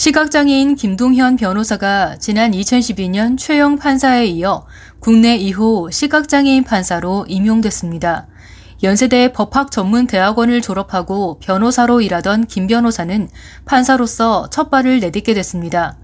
[0.00, 4.64] 시각장애인 김동현 변호사가 지난 2012년 최영 판사에 이어
[4.98, 8.26] 국내 2호 시각장애인 판사로 임용됐습니다.
[8.82, 13.28] 연세대 법학전문대학원을 졸업하고 변호사로 일하던 김 변호사는
[13.66, 15.98] 판사로서 첫 발을 내딛게 됐습니다.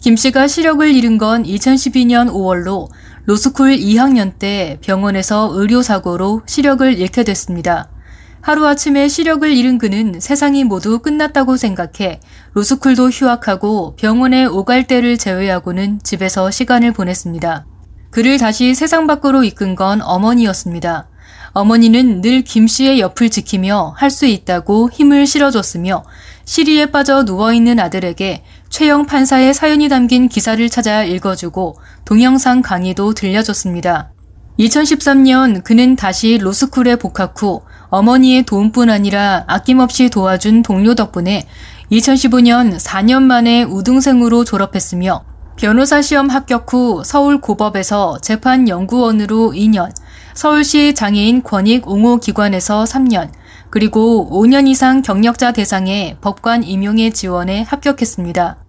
[0.00, 2.88] 김 씨가 시력을 잃은 건 2012년 5월로
[3.26, 7.90] 로스쿨 2학년 때 병원에서 의료사고로 시력을 잃게 됐습니다.
[8.44, 12.20] 하루아침에 시력을 잃은 그는 세상이 모두 끝났다고 생각해
[12.52, 17.64] 로스쿨도 휴학하고 병원에 오갈 때를 제외하고는 집에서 시간을 보냈습니다.
[18.10, 21.08] 그를 다시 세상 밖으로 이끈 건 어머니였습니다.
[21.54, 26.04] 어머니는 늘 김 씨의 옆을 지키며 할 수 있다고 힘을 실어줬으며
[26.44, 34.10] 시리에 빠져 누워있는 아들에게 최영 판사의 사연이 담긴 기사를 찾아 읽어주고 동영상 강의도 들려줬습니다.
[34.58, 41.46] 2013년 그는 다시 로스쿨에 복학 후 어머니의 도움뿐 아니라 아낌없이 도와준 동료 덕분에
[41.92, 45.24] 2015년 4년 만에 우등생으로 졸업했으며
[45.56, 49.92] 변호사 시험 합격 후 서울 고법에서 재판 연구원으로 2년,
[50.34, 53.30] 서울시 장애인 권익 옹호 기관에서 3년,
[53.70, 58.63] 그리고 5년 이상 경력자 대상의 법관 임용의 지원에 합격했습니다.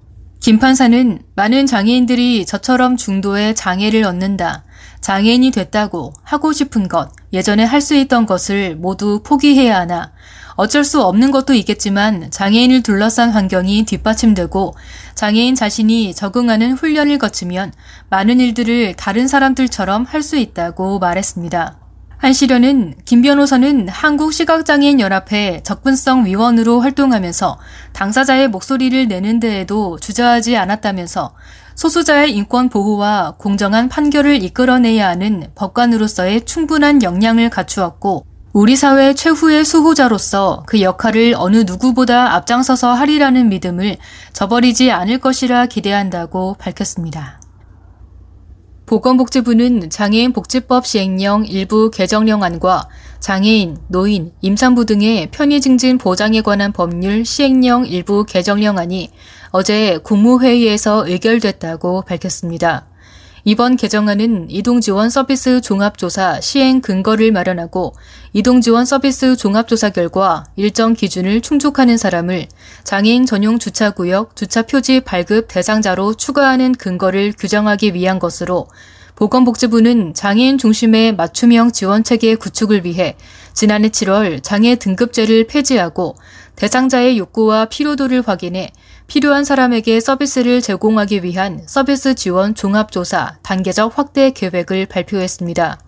[0.46, 4.64] 김 판사는 많은 장애인들이 저처럼 중도의 장애를 얻는다.
[5.02, 10.12] 장애인이 됐다고 하고 싶은 것, 예전에 할 수 있던 것을 모두 포기해야 하나.
[10.56, 14.76] 어쩔 수 없는 것도 있겠지만 장애인을 둘러싼 환경이 뒷받침되고
[15.16, 17.74] 장애인 자신이 적응하는 훈련을 거치면
[18.12, 21.85] 많은 일들을 다른 사람들처럼 할 수 있다고 말했습니다.
[22.26, 27.60] 한시련은 김 변호사는 한국시각장애인연합회 적분성 위원으로 활동하면서
[27.94, 31.36] 당사자의 목소리를 내는 데에도 주저하지 않았다면서
[31.76, 40.64] 소수자의 인권 보호와 공정한 판결을 이끌어내야 하는 법관으로서의 충분한 역량을 갖추었고 우리 사회 최후의 수호자로서
[40.66, 43.98] 그 역할을 어느 누구보다 앞장서서 하리라는 믿음을
[44.34, 47.45] 저버리지 않을 것이라 기대한다고 밝혔습니다.
[48.86, 52.88] 보건복지부는 장애인 복지법 시행령 일부 개정령안과
[53.20, 59.10] 장애인, 노인, 임산부 등의 편의 증진 보장에 관한 법률 시행령 일부 개정령안이
[59.50, 62.88] 어제 국무회의에서 의결됐다고 밝혔습니다.
[63.48, 67.94] 이번 개정안은 이동지원 서비스 종합조사 시행 근거를 마련하고
[68.34, 72.48] 이동지원 서비스 종합조사 결과 일정 기준을 충족하는 사람을
[72.84, 78.68] 장애인 전용 주차구역 주차 표지 발급 대상자로 추가하는 근거를 규정하기 위한 것으로
[79.16, 83.16] 보건복지부는 장애인 중심의 맞춤형 지원 체계 구축을 위해
[83.54, 86.16] 지난해 7월 장애 등급제를 폐지하고
[86.56, 88.72] 대상자의 욕구와 필요도를 확인해
[89.08, 95.80] 필요한 사람에게 서비스를 제공하기 위한 서비스 지원 종합조사 단계적 확대 계획을 발표했습니다.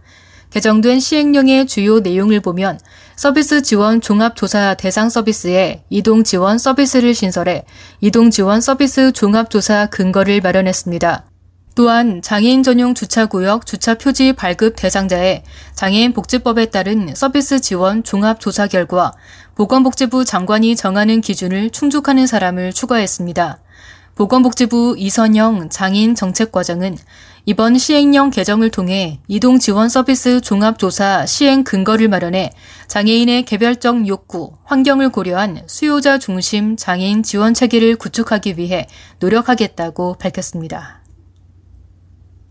[0.50, 2.80] 개정된 시행령의 주요 내용을 보면
[3.16, 7.66] 서비스 지원 종합조사 대상 서비스에 이동 지원 서비스를 신설해
[8.00, 11.27] 이동 지원 서비스 종합조사 근거를 마련했습니다.
[11.78, 15.44] 또한 장애인 전용 주차구역 주차 표지 발급 대상자의
[15.76, 19.14] 장애인 복지법에 따른 서비스 지원 종합 조사 결과
[19.54, 23.60] 보건복지부 장관이 정하는 기준을 충족하는 사람을 추가했습니다.
[24.16, 26.98] 보건복지부 이선영 장애인 정책과장은
[27.46, 32.54] 이번 시행령 개정을 통해 이동 지원 서비스 종합조사 시행 근거를 마련해
[32.88, 38.88] 장애인의 개별적 욕구, 환경을 고려한 수요자 중심 장애인 지원 체계를 구축하기 위해
[39.20, 40.97] 노력하겠다고 밝혔습니다.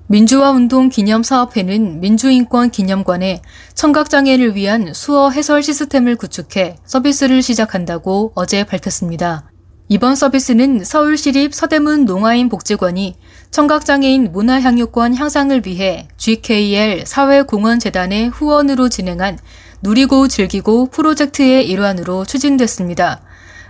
[0.08, 3.42] 민주화운동 기념사업회는 민주인권 기념관에
[3.74, 9.50] 청각장애를 위한 수어 해설 시스템을 구축해 서비스를 시작한다고 어제 밝혔습니다.
[9.88, 13.16] 이번 서비스는 서울시립 서대문 농아인 복지관이
[13.50, 19.38] 청각장애인 문화향유권 향상을 위해 GKL 사회공헌재단의 후원으로 진행한
[19.82, 23.22] 누리고 즐기고 프로젝트의 일환으로 추진됐습니다.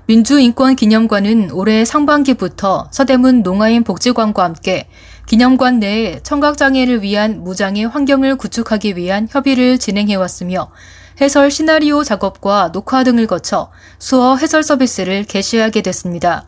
[0.06, 4.88] 민주인권기념관은 올해 상반기부터 서대문 농아인 복지관과 함께
[5.26, 10.70] 기념관 내에 청각장애를 위한 무장애 환경을 구축하기 위한 협의를 진행해왔으며
[11.20, 16.46] 해설 시나리오 작업과 녹화 등을 거쳐 수어 해설 서비스를 개시하게 됐습니다.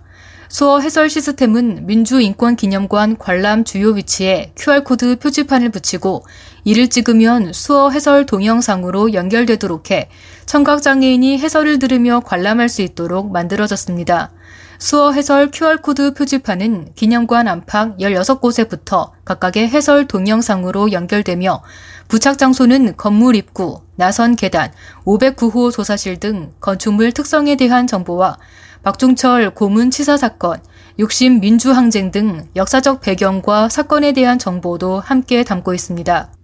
[0.48, 6.24] 수어 해설 시스템은 민주인권기념관 관람 주요 위치에 QR코드 표지판을 붙이고
[6.64, 10.08] 이를 찍으면 수어 해설 동영상으로 연결되도록 해
[10.46, 14.30] 청각장애인이 해설을 들으며 관람할 수 있도록 만들어졌습니다.
[14.78, 21.62] 수어 해설 QR코드 표지판은 기념관 안팎 16곳에 붙어 각각의 해설 동영상으로 연결되며
[22.06, 24.72] 부착 장소는 건물 입구, 나선 계단,
[25.04, 28.38] 509호 조사실 등 건축물 특성에 대한 정보와
[28.84, 30.62] 박중철 고문 치사 사건,
[31.00, 36.37] 60 민주항쟁 등 역사적 배경과 사건에 대한 정보도 함께 담고 있습니다.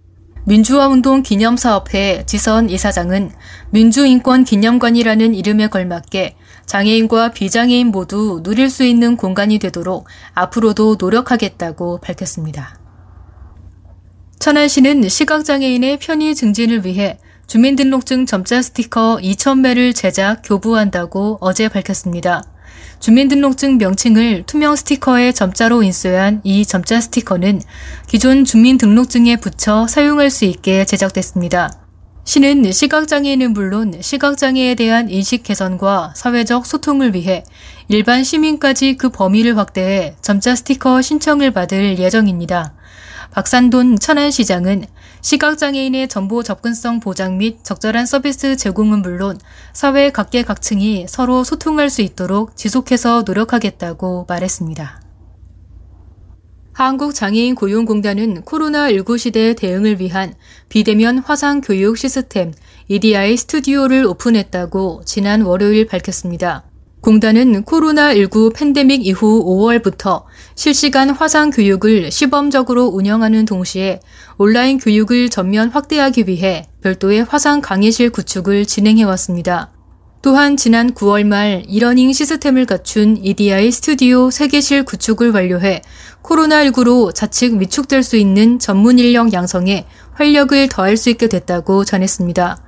[0.47, 3.31] 민주화운동 기념사업회 지선 이사장은
[3.71, 6.35] 민주인권기념관이라는 이름에 걸맞게
[6.67, 12.77] 장애인과 비장애인 모두 누릴 수 있는 공간이 되도록 앞으로도 노력하겠다고 밝혔습니다.
[14.37, 22.43] 천안시는 시각장애인의 편의 증진을 위해 주민등록증 점자 스티커 2,000매를 제작, 교부한다고 어제 밝혔습니다.
[22.99, 27.61] 주민등록증 명칭을 투명 스티커에 점자로 인쇄한 이 점자 스티커는
[28.07, 31.85] 기존 주민등록증에 붙여 사용할 수 있게 제작됐습니다.
[32.23, 37.43] 시는 시각장애인은 물론 시각장애에 대한 인식 개선과 사회적 소통을 위해
[37.87, 42.73] 일반 시민까지 그 범위를 확대해 점자 스티커 신청을 받을 예정입니다.
[43.31, 44.85] 박산돈 천안시장은
[45.25, 49.39] 시각장애인의 정보 접근성 보장 및 적절한 서비스 제공은 물론
[49.73, 55.01] 사회 각계각층이 서로 소통할 수 있도록 지속해서 노력하겠다고 말했습니다.
[56.73, 60.35] 한국장애인 고용공단은 코로나19 시대 대응을 위한
[60.69, 62.53] 비대면 화상 교육 시스템
[62.87, 66.65] EDI 스튜디오를 오픈했다고 지난 월요일 밝혔습니다.
[67.05, 70.23] 공단은 코로나19 팬데믹 이후 5월부터
[70.55, 73.99] 실시간 화상 교육을 시범적으로 운영하는 동시에
[74.39, 79.71] 온라인 교육을 전면 확대하기 위해 별도의 화상 강의실 구축을 진행해왔습니다.
[80.23, 85.83] 또한 지난 9월 말 이러닝 시스템을 갖춘 EDI 스튜디오 3개실 구축을 완료해
[86.23, 92.65] 코로나19로 자칫 위축될 수 있는 전문 인력 양성에 활력을 더할 수 있게 됐다고 전했습니다.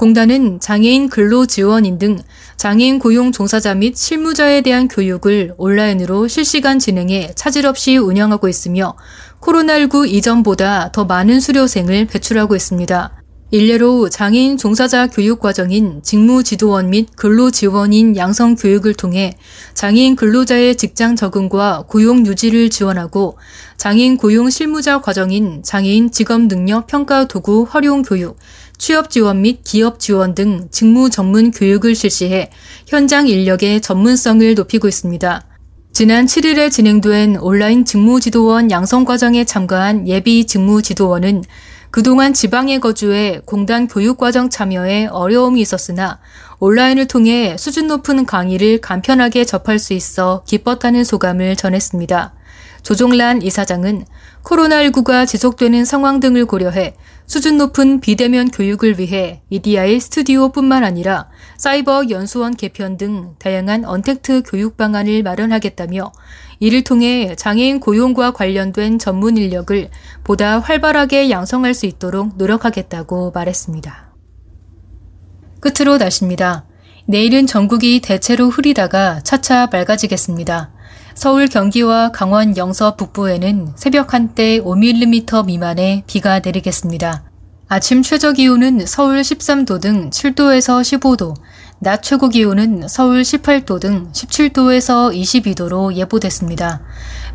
[0.00, 2.16] 공단은 장애인 근로 지원인 등
[2.60, 8.98] 장애인 고용 종사자 및 실무자에 대한 교육을 온라인으로 실시간 진행해 차질 없이 운영하고 있으며
[9.40, 13.19] 코로나19 이전보다 더 많은 수료생을 배출하고 있습니다.
[13.52, 19.36] 일례로 장애인 종사자 교육 과정인 직무 지도원 및 근로 지원인 양성 교육을 통해
[19.74, 23.38] 장애인 근로자의 직장 적응과 고용 유지를 지원하고
[23.76, 28.38] 장애인 고용 실무자 과정인 장애인 직업 능력 평가 도구 활용 교육,
[28.78, 32.50] 취업 지원 및 기업 지원 등 직무 전문 교육을 실시해
[32.86, 35.44] 현장 인력의 전문성을 높이고 있습니다.
[35.92, 41.42] 지난 7일에 진행된 온라인 직무지도원 양성 과정에 참가한 예비 직무지도원은
[41.90, 46.20] 그동안 지방에 거주해 공단 교육과정 참여에 어려움이 있었으나
[46.60, 52.34] 온라인을 통해 수준 높은 강의를 간편하게 접할 수 있어 기뻤다는 소감을 전했습니다.
[52.82, 54.04] 조종란 이사장은
[54.44, 56.94] 코로나19가 지속되는 상황 등을 고려해
[57.26, 64.76] 수준 높은 비대면 교육을 위해 EDI 스튜디오뿐만 아니라 사이버 연수원 개편 등 다양한 언택트 교육
[64.76, 66.12] 방안을 마련하겠다며
[66.60, 69.88] 이를 통해 장애인 고용과 관련된 전문 인력을
[70.22, 74.10] 보다 활발하게 양성할 수 있도록 노력하겠다고 말했습니다.
[75.60, 76.66] 끝으로 날씨입니다.
[77.06, 80.70] 내일은 전국이 대체로 흐리다가 차차 맑아지겠습니다.
[81.14, 87.24] 서울 경기와 강원 영서 북부에는 새벽 한때 5mm 미만의 비가 내리겠습니다.
[87.68, 91.34] 아침 최저 기온은 서울 13도 등 7도에서 15도,
[91.82, 96.82] 낮 최고 기온은 서울 18도 등 17도에서 22도로 예보됐습니다.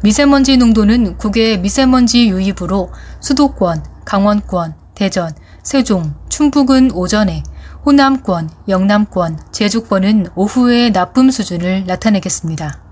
[0.03, 5.31] 미세먼지 농도는 국외 미세먼지 유입으로 수도권, 강원권, 대전,
[5.63, 7.41] 세종, 충북은 오전에,
[7.87, 12.83] 호남권, 영남권, 제주권은 오후에 나쁨 수준을 나타내겠습니다.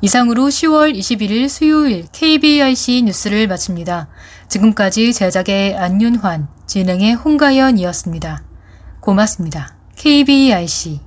[0.00, 4.08] 이상으로 10월 21일 수요일 KBIC 뉴스를 마칩니다.
[4.48, 8.42] 지금까지 제작의 안윤환, 진행의 홍가연이었습니다.
[9.00, 9.73] 고맙습니다.
[9.96, 10.98] KBIC